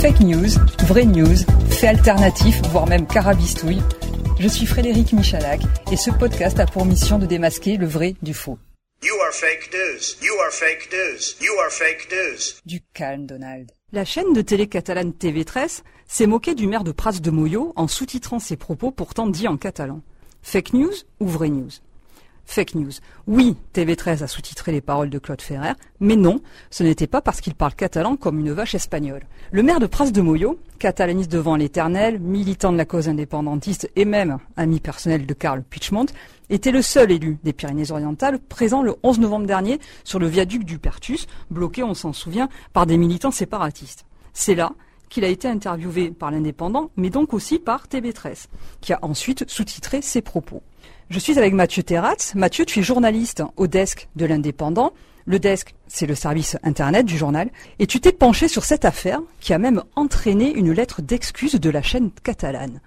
Fake 0.00 0.20
news, 0.20 0.50
vraie 0.86 1.06
news, 1.06 1.38
fait 1.70 1.88
alternatif, 1.88 2.62
voire 2.70 2.86
même 2.86 3.04
carabistouille. 3.04 3.82
Je 4.38 4.46
suis 4.46 4.64
Frédéric 4.64 5.12
Michalak 5.12 5.60
et 5.90 5.96
ce 5.96 6.12
podcast 6.12 6.60
a 6.60 6.66
pour 6.66 6.86
mission 6.86 7.18
de 7.18 7.26
démasquer 7.26 7.76
le 7.76 7.86
vrai 7.86 8.14
du 8.22 8.32
faux. 8.32 8.60
You 9.02 9.14
are 9.26 9.32
fake 9.32 9.70
news. 9.72 10.24
You 10.24 10.34
are 10.40 10.52
fake 10.52 10.88
news. 10.92 11.44
You 11.44 11.52
are 11.58 11.72
fake 11.72 12.08
news. 12.12 12.60
Du 12.64 12.80
calme, 12.94 13.26
Donald. 13.26 13.72
La 13.92 14.04
chaîne 14.04 14.32
de 14.32 14.40
télé 14.40 14.68
catalane 14.68 15.10
TV13 15.10 15.82
s'est 16.06 16.26
moquée 16.28 16.54
du 16.54 16.68
maire 16.68 16.84
de 16.84 16.92
Prats 16.92 17.18
de 17.20 17.30
Moyo 17.32 17.72
en 17.74 17.88
sous-titrant 17.88 18.38
ses 18.38 18.56
propos 18.56 18.92
pourtant 18.92 19.26
dits 19.26 19.48
en 19.48 19.56
catalan. 19.56 20.02
Fake 20.42 20.74
news 20.74 20.94
ou 21.18 21.26
vraie 21.26 21.48
news? 21.48 21.70
Fake 22.50 22.76
news. 22.76 22.92
Oui, 23.26 23.56
TV13 23.74 24.22
a 24.22 24.26
sous-titré 24.26 24.72
les 24.72 24.80
paroles 24.80 25.10
de 25.10 25.18
Claude 25.18 25.42
Ferrer, 25.42 25.74
mais 26.00 26.16
non, 26.16 26.40
ce 26.70 26.82
n'était 26.82 27.06
pas 27.06 27.20
parce 27.20 27.42
qu'il 27.42 27.54
parle 27.54 27.74
catalan 27.74 28.16
comme 28.16 28.38
une 28.38 28.52
vache 28.52 28.74
espagnole. 28.74 29.26
Le 29.52 29.62
maire 29.62 29.80
de 29.80 29.86
Pras 29.86 30.10
de 30.10 30.20
Moyo, 30.22 30.58
catalaniste 30.78 31.30
devant 31.30 31.56
l'éternel, 31.56 32.18
militant 32.18 32.72
de 32.72 32.78
la 32.78 32.86
cause 32.86 33.06
indépendantiste 33.06 33.90
et 33.96 34.06
même 34.06 34.38
ami 34.56 34.80
personnel 34.80 35.26
de 35.26 35.34
Karl 35.34 35.62
Puigdemont, 35.62 36.06
était 36.48 36.70
le 36.70 36.80
seul 36.80 37.12
élu 37.12 37.36
des 37.44 37.52
Pyrénées-Orientales 37.52 38.38
présent 38.38 38.82
le 38.82 38.94
11 39.02 39.20
novembre 39.20 39.46
dernier 39.46 39.78
sur 40.02 40.18
le 40.18 40.26
viaduc 40.26 40.64
du 40.64 40.78
Pertus, 40.78 41.26
bloqué, 41.50 41.82
on 41.82 41.92
s'en 41.92 42.14
souvient, 42.14 42.48
par 42.72 42.86
des 42.86 42.96
militants 42.96 43.30
séparatistes. 43.30 44.06
C'est 44.32 44.54
là 44.54 44.72
qu'il 45.10 45.22
a 45.24 45.28
été 45.28 45.48
interviewé 45.48 46.10
par 46.10 46.30
l'Indépendant, 46.30 46.90
mais 46.96 47.10
donc 47.10 47.34
aussi 47.34 47.58
par 47.58 47.88
TV13, 47.88 48.46
qui 48.80 48.94
a 48.94 48.98
ensuite 49.02 49.44
sous-titré 49.50 50.00
ses 50.00 50.22
propos. 50.22 50.62
Je 51.10 51.18
suis 51.18 51.38
avec 51.38 51.54
Mathieu 51.54 51.82
Terratz. 51.82 52.34
Mathieu, 52.34 52.64
tu 52.64 52.80
es 52.80 52.82
journaliste 52.82 53.42
au 53.56 53.66
desk 53.66 54.08
de 54.16 54.26
l'Indépendant. 54.26 54.92
Le 55.24 55.38
desk, 55.38 55.74
c'est 55.86 56.06
le 56.06 56.14
service 56.14 56.56
Internet 56.62 57.06
du 57.06 57.16
journal. 57.16 57.50
Et 57.78 57.86
tu 57.86 58.00
t'es 58.00 58.12
penché 58.12 58.48
sur 58.48 58.64
cette 58.64 58.84
affaire 58.84 59.20
qui 59.40 59.52
a 59.52 59.58
même 59.58 59.82
entraîné 59.96 60.52
une 60.52 60.72
lettre 60.72 61.02
d'excuse 61.02 61.54
de 61.54 61.70
la 61.70 61.82
chaîne 61.82 62.10
catalane. 62.22 62.80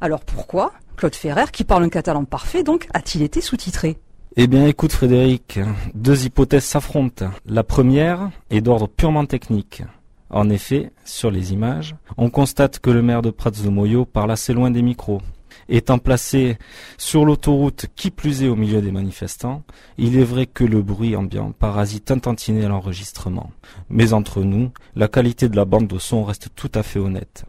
Alors 0.00 0.20
pourquoi 0.20 0.72
Claude 0.96 1.14
Ferrer, 1.14 1.50
qui 1.52 1.64
parle 1.64 1.84
un 1.84 1.88
catalan 1.88 2.24
parfait, 2.24 2.62
donc, 2.62 2.86
a-t-il 2.94 3.22
été 3.22 3.40
sous-titré 3.40 3.98
eh 4.36 4.48
bien, 4.48 4.66
écoute 4.66 4.90
Frédéric, 4.90 5.60
deux 5.94 6.26
hypothèses 6.26 6.64
s'affrontent. 6.64 7.30
La 7.46 7.62
première 7.62 8.30
est 8.50 8.62
d'ordre 8.62 8.88
purement 8.88 9.26
technique. 9.26 9.84
En 10.28 10.50
effet, 10.50 10.90
sur 11.04 11.30
les 11.30 11.52
images, 11.52 11.94
on 12.16 12.30
constate 12.30 12.80
que 12.80 12.90
le 12.90 13.00
maire 13.00 13.22
de 13.22 13.30
Prats 13.30 13.52
de 13.52 13.68
Moyo 13.68 14.04
parle 14.04 14.32
assez 14.32 14.52
loin 14.52 14.72
des 14.72 14.82
micros. 14.82 15.22
Étant 15.68 15.98
placé 15.98 16.58
sur 16.98 17.24
l'autoroute 17.24 17.86
qui 17.96 18.10
plus 18.10 18.42
est 18.42 18.48
au 18.48 18.56
milieu 18.56 18.82
des 18.82 18.92
manifestants, 18.92 19.62
il 19.98 20.18
est 20.18 20.24
vrai 20.24 20.46
que 20.46 20.64
le 20.64 20.82
bruit 20.82 21.16
ambiant 21.16 21.52
parasite 21.52 22.10
un 22.10 22.18
tantinet 22.18 22.64
à 22.64 22.68
l'enregistrement. 22.68 23.50
Mais 23.88 24.12
entre 24.12 24.42
nous, 24.42 24.70
la 24.94 25.08
qualité 25.08 25.48
de 25.48 25.56
la 25.56 25.64
bande 25.64 25.86
de 25.86 25.98
son 25.98 26.24
reste 26.24 26.48
tout 26.54 26.70
à 26.74 26.82
fait 26.82 26.98
honnête. 26.98 27.44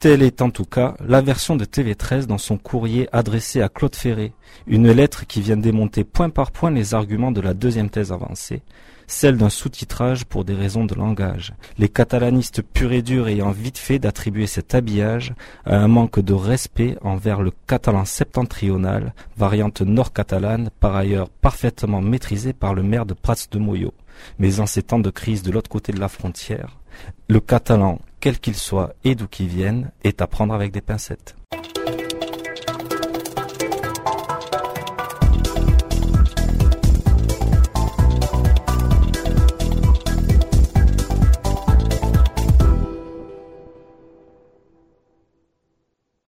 Telle 0.00 0.22
est 0.22 0.40
en 0.40 0.48
tout 0.48 0.64
cas 0.64 0.94
la 1.06 1.20
version 1.20 1.56
de 1.56 1.66
TV13 1.66 2.24
dans 2.24 2.38
son 2.38 2.56
courrier 2.56 3.06
adressé 3.12 3.60
à 3.60 3.68
Claude 3.68 3.94
Ferré, 3.94 4.32
une 4.66 4.90
lettre 4.90 5.26
qui 5.26 5.42
vient 5.42 5.58
démonter 5.58 6.04
point 6.04 6.30
par 6.30 6.52
point 6.52 6.70
les 6.70 6.94
arguments 6.94 7.32
de 7.32 7.42
la 7.42 7.52
deuxième 7.52 7.90
thèse 7.90 8.10
avancée, 8.10 8.62
celle 9.10 9.36
d'un 9.36 9.50
sous-titrage 9.50 10.24
pour 10.24 10.44
des 10.44 10.54
raisons 10.54 10.84
de 10.86 10.94
langage, 10.94 11.52
les 11.78 11.88
catalanistes 11.88 12.62
purs 12.62 12.92
et 12.92 13.02
durs 13.02 13.28
ayant 13.28 13.50
vite 13.50 13.76
fait 13.76 13.98
d'attribuer 13.98 14.46
cet 14.46 14.74
habillage 14.74 15.34
à 15.66 15.76
un 15.76 15.88
manque 15.88 16.20
de 16.20 16.32
respect 16.32 16.96
envers 17.02 17.42
le 17.42 17.52
catalan 17.66 18.04
septentrional, 18.06 19.12
variante 19.36 19.82
nord-catalane, 19.82 20.70
par 20.80 20.96
ailleurs 20.96 21.28
parfaitement 21.28 22.00
maîtrisée 22.00 22.52
par 22.52 22.72
le 22.72 22.82
maire 22.82 23.04
de 23.04 23.14
Prats 23.14 23.34
de 23.50 23.58
Moyo. 23.58 23.92
Mais 24.38 24.60
en 24.60 24.66
ces 24.66 24.82
temps 24.82 24.98
de 24.98 25.10
crise 25.10 25.42
de 25.42 25.50
l'autre 25.50 25.70
côté 25.70 25.92
de 25.92 26.00
la 26.00 26.08
frontière, 26.08 26.78
le 27.28 27.40
catalan, 27.40 28.00
quel 28.20 28.38
qu'il 28.38 28.56
soit 28.56 28.94
et 29.04 29.14
d'où 29.14 29.26
qu'il 29.26 29.48
vienne, 29.48 29.90
est 30.04 30.20
à 30.22 30.26
prendre 30.26 30.54
avec 30.54 30.72
des 30.72 30.80
pincettes. 30.80 31.36